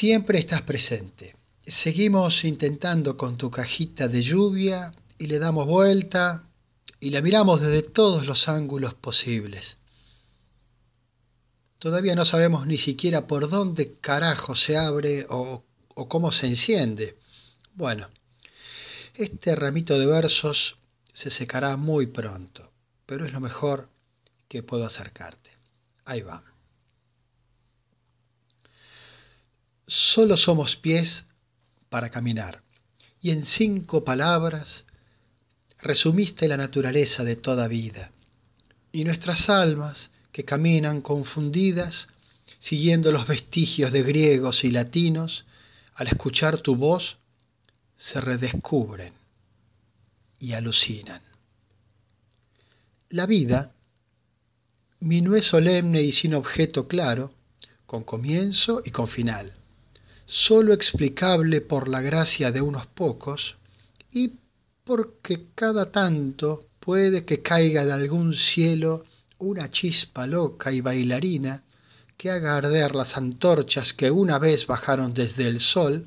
Siempre 0.00 0.38
estás 0.38 0.62
presente. 0.62 1.36
Seguimos 1.66 2.44
intentando 2.44 3.18
con 3.18 3.36
tu 3.36 3.50
cajita 3.50 4.08
de 4.08 4.22
lluvia 4.22 4.94
y 5.18 5.26
le 5.26 5.38
damos 5.38 5.66
vuelta 5.66 6.44
y 7.00 7.10
la 7.10 7.20
miramos 7.20 7.60
desde 7.60 7.82
todos 7.82 8.24
los 8.24 8.48
ángulos 8.48 8.94
posibles. 8.94 9.76
Todavía 11.78 12.14
no 12.14 12.24
sabemos 12.24 12.66
ni 12.66 12.78
siquiera 12.78 13.26
por 13.26 13.50
dónde 13.50 13.98
carajo 14.00 14.56
se 14.56 14.78
abre 14.78 15.26
o, 15.28 15.64
o 15.94 16.08
cómo 16.08 16.32
se 16.32 16.46
enciende. 16.46 17.18
Bueno, 17.74 18.08
este 19.12 19.54
ramito 19.54 19.98
de 19.98 20.06
versos 20.06 20.78
se 21.12 21.28
secará 21.30 21.76
muy 21.76 22.06
pronto, 22.06 22.72
pero 23.04 23.26
es 23.26 23.34
lo 23.34 23.40
mejor 23.40 23.90
que 24.48 24.62
puedo 24.62 24.86
acercarte. 24.86 25.50
Ahí 26.06 26.22
va. 26.22 26.42
Solo 29.92 30.36
somos 30.36 30.76
pies 30.76 31.24
para 31.88 32.10
caminar, 32.10 32.62
y 33.20 33.32
en 33.32 33.44
cinco 33.44 34.04
palabras 34.04 34.84
resumiste 35.80 36.46
la 36.46 36.56
naturaleza 36.56 37.24
de 37.24 37.34
toda 37.34 37.66
vida, 37.66 38.12
y 38.92 39.02
nuestras 39.02 39.50
almas, 39.50 40.12
que 40.30 40.44
caminan 40.44 41.00
confundidas, 41.00 42.06
siguiendo 42.60 43.10
los 43.10 43.26
vestigios 43.26 43.90
de 43.90 44.04
griegos 44.04 44.62
y 44.62 44.70
latinos, 44.70 45.44
al 45.96 46.06
escuchar 46.06 46.58
tu 46.58 46.76
voz, 46.76 47.18
se 47.96 48.20
redescubren 48.20 49.12
y 50.38 50.52
alucinan. 50.52 51.20
La 53.08 53.26
vida, 53.26 53.74
minué 55.00 55.42
solemne 55.42 56.00
y 56.00 56.12
sin 56.12 56.34
objeto 56.34 56.86
claro, 56.86 57.34
con 57.86 58.04
comienzo 58.04 58.82
y 58.84 58.92
con 58.92 59.08
final, 59.08 59.56
sólo 60.30 60.72
explicable 60.72 61.60
por 61.60 61.88
la 61.88 62.00
gracia 62.00 62.52
de 62.52 62.60
unos 62.60 62.86
pocos 62.86 63.56
y 64.12 64.34
porque 64.84 65.48
cada 65.56 65.90
tanto 65.90 66.68
puede 66.78 67.24
que 67.24 67.42
caiga 67.42 67.84
de 67.84 67.92
algún 67.92 68.32
cielo 68.32 69.04
una 69.38 69.72
chispa 69.72 70.28
loca 70.28 70.70
y 70.70 70.80
bailarina 70.80 71.64
que 72.16 72.30
haga 72.30 72.56
arder 72.56 72.94
las 72.94 73.16
antorchas 73.16 73.92
que 73.92 74.12
una 74.12 74.38
vez 74.38 74.68
bajaron 74.68 75.12
desde 75.14 75.48
el 75.48 75.58
sol 75.58 76.06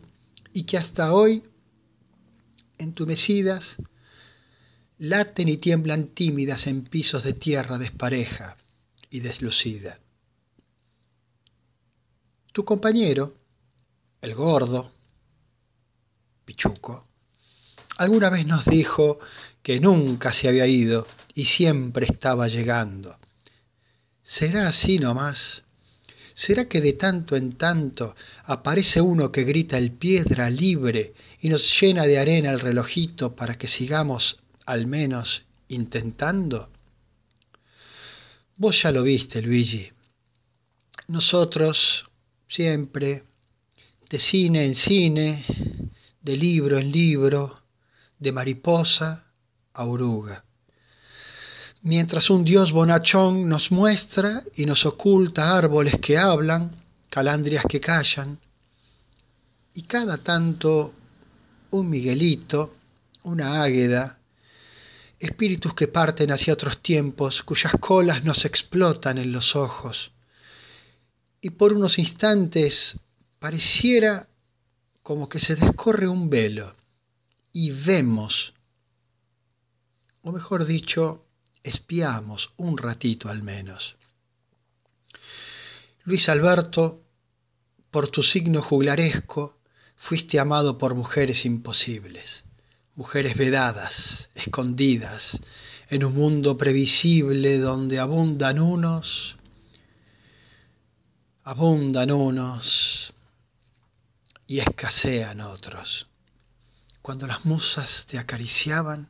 y 0.54 0.64
que 0.64 0.78
hasta 0.78 1.12
hoy, 1.12 1.44
entumecidas, 2.78 3.76
laten 5.00 5.50
y 5.50 5.58
tiemblan 5.58 6.08
tímidas 6.08 6.68
en 6.68 6.84
pisos 6.84 7.24
de 7.24 7.34
tierra 7.34 7.78
despareja 7.78 8.56
y 9.10 9.20
deslucida. 9.20 10.00
Tu 12.54 12.64
compañero, 12.64 13.43
el 14.24 14.36
gordo, 14.36 14.90
Pichuco, 16.46 17.06
alguna 17.98 18.30
vez 18.30 18.48
nos 18.48 18.64
dijo 18.64 19.20
que 19.62 19.82
nunca 19.82 20.32
se 20.32 20.48
había 20.48 20.66
ido 20.66 21.06
y 21.34 21.44
siempre 21.44 22.06
estaba 22.06 22.48
llegando. 22.48 23.18
¿Será 24.24 24.70
así 24.70 24.98
nomás? 24.98 25.64
¿Será 26.34 26.70
que 26.70 26.80
de 26.80 26.94
tanto 26.94 27.36
en 27.36 27.58
tanto 27.58 28.16
aparece 28.46 29.02
uno 29.02 29.30
que 29.30 29.44
grita 29.44 29.78
el 29.78 29.92
piedra 29.92 30.50
libre 30.50 31.14
y 31.42 31.50
nos 31.50 31.80
llena 31.80 32.08
de 32.08 32.18
arena 32.18 32.52
el 32.52 32.62
relojito 32.62 33.36
para 33.36 33.58
que 33.58 33.68
sigamos 33.68 34.40
al 34.66 34.88
menos 34.88 35.44
intentando? 35.68 36.70
Vos 38.56 38.84
ya 38.84 38.92
lo 38.94 39.04
viste, 39.04 39.42
Luigi. 39.42 39.92
Nosotros 41.10 42.10
siempre, 42.48 43.24
de 44.14 44.20
cine 44.20 44.64
en 44.64 44.76
cine, 44.76 45.44
de 46.22 46.38
libro 46.38 46.78
en 46.78 46.92
libro, 46.92 47.64
de 48.20 48.32
mariposa 48.32 49.26
a 49.74 49.86
oruga. 49.86 50.46
Mientras 51.82 52.30
un 52.30 52.44
dios 52.44 52.72
bonachón 52.72 53.50
nos 53.50 53.72
muestra 53.72 54.44
y 54.56 54.68
nos 54.68 54.86
oculta 54.86 55.58
árboles 55.58 55.96
que 56.00 56.20
hablan, 56.20 56.76
calandrias 57.10 57.66
que 57.68 57.80
callan, 57.80 58.38
y 59.74 59.82
cada 59.82 60.20
tanto 60.20 60.94
un 61.72 61.90
Miguelito, 61.90 62.76
una 63.24 63.64
águeda, 63.64 64.20
espíritus 65.18 65.74
que 65.74 65.88
parten 65.88 66.32
hacia 66.32 66.54
otros 66.54 66.84
tiempos, 66.84 67.42
cuyas 67.42 67.74
colas 67.80 68.24
nos 68.24 68.46
explotan 68.46 69.18
en 69.18 69.32
los 69.32 69.56
ojos. 69.56 70.12
Y 71.42 71.50
por 71.50 71.74
unos 71.74 71.98
instantes 71.98 73.00
pareciera 73.44 74.30
como 75.02 75.28
que 75.28 75.42
se 75.42 75.58
descorre 75.58 76.08
un 76.08 76.30
velo 76.30 76.74
y 77.52 77.72
vemos, 77.72 78.54
o 80.22 80.32
mejor 80.32 80.64
dicho, 80.64 81.26
espiamos 81.62 82.54
un 82.56 82.78
ratito 82.78 83.28
al 83.28 83.44
menos. 83.44 83.98
Luis 86.06 86.30
Alberto, 86.30 87.04
por 87.92 88.08
tu 88.08 88.24
signo 88.24 88.62
juglaresco, 88.62 89.58
fuiste 89.98 90.40
amado 90.40 90.78
por 90.78 90.96
mujeres 90.96 91.44
imposibles 91.44 92.46
mujeres 92.96 93.36
vedadas, 93.36 94.30
escondidas, 94.36 95.42
en 95.90 96.06
un 96.06 96.14
mundo 96.14 96.58
previsible 96.58 97.58
donde 97.58 98.00
abundan 98.00 98.60
unos, 98.60 99.36
abundan 101.44 102.12
unos 102.12 103.14
y 104.48 104.60
escasean 104.60 105.42
otros. 105.42 106.10
Cuando 107.02 107.28
las 107.28 107.46
musas 107.46 108.06
te 108.08 108.18
acariciaban, 108.18 109.10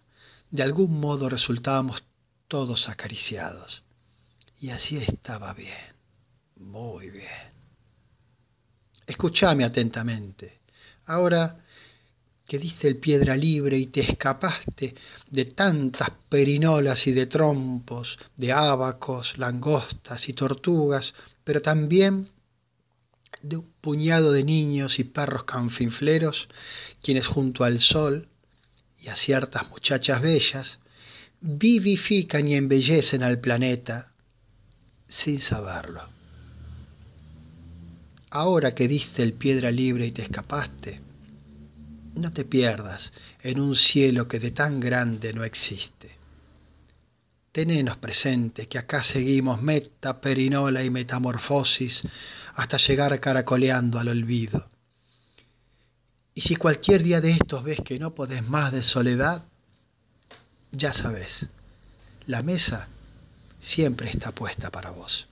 de 0.52 0.64
algún 0.64 1.00
modo 1.00 1.30
resultábamos 1.30 2.04
todos 2.48 2.90
acariciados. 2.90 3.84
Y 4.60 4.70
así 4.70 4.98
estaba 4.98 5.54
bien, 5.54 5.96
muy 6.56 7.10
bien. 7.10 7.54
Escúchame 9.06 9.64
atentamente. 9.64 10.60
Ahora 11.06 11.64
que 12.46 12.60
diste 12.60 12.88
el 12.88 12.98
piedra 12.98 13.36
libre 13.36 13.78
y 13.78 13.88
te 13.88 14.02
escapaste 14.02 14.96
de 15.30 15.46
tantas 15.46 16.12
perinolas 16.30 17.08
y 17.08 17.12
de 17.14 17.26
trompos, 17.26 18.20
de 18.36 18.52
ábacos, 18.52 19.38
langostas 19.38 20.30
y 20.30 20.34
tortugas, 20.34 21.14
pero 21.44 21.62
también 21.62 22.30
de 23.42 23.58
un 23.58 23.72
puñado 23.82 24.32
de 24.32 24.44
niños 24.44 25.00
y 25.00 25.04
perros 25.04 25.44
canfinfleros, 25.44 26.50
quienes 27.02 27.28
junto 27.28 27.64
al 27.64 27.80
sol 27.80 28.28
y 29.00 29.10
a 29.10 29.16
ciertas 29.16 29.70
muchachas 29.70 30.22
bellas 30.22 30.80
vivifican 31.42 32.48
y 32.48 32.56
embellecen 32.56 33.24
al 33.24 33.40
planeta 33.40 34.14
sin 35.08 35.40
saberlo. 35.40 36.08
Ahora 38.30 38.74
que 38.74 38.88
diste 38.88 39.22
el 39.22 39.34
piedra 39.34 39.70
libre 39.70 40.08
y 40.08 40.12
te 40.12 40.24
escapaste, 40.24 41.02
no 42.16 42.32
te 42.32 42.46
pierdas 42.46 43.12
en 43.42 43.60
un 43.60 43.76
cielo 43.76 44.28
que 44.28 44.40
de 44.40 44.52
tan 44.52 44.80
grande 44.80 45.34
no 45.34 45.44
existe. 45.44 46.12
Tenenos 47.52 47.98
presente 47.98 48.68
que 48.68 48.80
acá 48.80 49.04
seguimos 49.04 49.62
meta, 49.62 50.20
perinola 50.22 50.84
y 50.84 50.90
metamorfosis 50.90 52.04
hasta 52.56 52.78
llegar 52.78 53.20
caracoleando 53.20 54.00
al 54.00 54.10
olvido. 54.10 54.68
Y 56.36 56.42
si 56.42 56.56
cualquier 56.56 57.04
día 57.04 57.22
de 57.22 57.32
estos 57.32 57.64
ves 57.64 57.80
que 57.84 58.00
no 58.00 58.16
podés 58.16 58.48
más 58.48 58.72
de 58.72 58.84
soledad, 58.84 59.44
ya 60.72 60.94
sabes, 60.94 61.46
la 62.26 62.42
mesa 62.42 62.88
siempre 63.62 64.10
está 64.10 64.32
puesta 64.32 64.72
para 64.72 64.90
vos. 64.90 65.28